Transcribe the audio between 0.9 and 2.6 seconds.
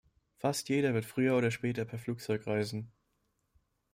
wird früher oder später per Flugzeug